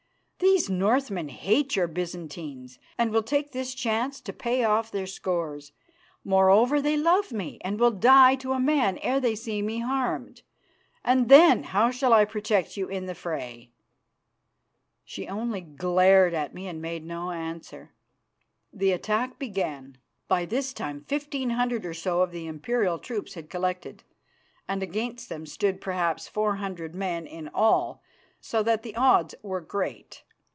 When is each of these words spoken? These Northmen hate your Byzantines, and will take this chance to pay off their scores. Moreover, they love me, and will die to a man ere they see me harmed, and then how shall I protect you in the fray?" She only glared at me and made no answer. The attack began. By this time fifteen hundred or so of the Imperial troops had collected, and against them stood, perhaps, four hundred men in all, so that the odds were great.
These 0.43 0.71
Northmen 0.71 1.29
hate 1.29 1.75
your 1.75 1.85
Byzantines, 1.87 2.79
and 2.97 3.11
will 3.11 3.21
take 3.21 3.51
this 3.51 3.75
chance 3.75 4.19
to 4.21 4.33
pay 4.33 4.63
off 4.63 4.89
their 4.89 5.05
scores. 5.05 5.71
Moreover, 6.23 6.81
they 6.81 6.97
love 6.97 7.31
me, 7.31 7.59
and 7.61 7.79
will 7.79 7.91
die 7.91 8.33
to 8.37 8.53
a 8.53 8.59
man 8.59 8.97
ere 9.03 9.19
they 9.19 9.35
see 9.35 9.61
me 9.61 9.79
harmed, 9.79 10.41
and 11.05 11.29
then 11.29 11.61
how 11.61 11.91
shall 11.91 12.11
I 12.11 12.25
protect 12.25 12.75
you 12.75 12.87
in 12.87 13.05
the 13.05 13.13
fray?" 13.13 13.69
She 15.05 15.27
only 15.27 15.61
glared 15.61 16.33
at 16.33 16.55
me 16.55 16.67
and 16.67 16.81
made 16.81 17.05
no 17.05 17.29
answer. 17.29 17.91
The 18.73 18.93
attack 18.93 19.37
began. 19.37 19.99
By 20.27 20.45
this 20.45 20.73
time 20.73 21.05
fifteen 21.07 21.51
hundred 21.51 21.85
or 21.85 21.93
so 21.93 22.23
of 22.23 22.31
the 22.31 22.47
Imperial 22.47 22.97
troops 22.97 23.35
had 23.35 23.51
collected, 23.51 24.03
and 24.67 24.81
against 24.81 25.29
them 25.29 25.45
stood, 25.45 25.79
perhaps, 25.79 26.27
four 26.27 26.55
hundred 26.55 26.95
men 26.95 27.27
in 27.27 27.47
all, 27.49 28.01
so 28.39 28.63
that 28.63 28.81
the 28.81 28.95
odds 28.95 29.35
were 29.43 29.61
great. 29.61 30.23